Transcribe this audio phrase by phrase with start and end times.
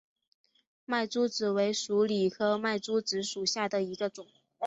[0.83, 4.25] 麦珠子为鼠李科麦珠子属下的一个种。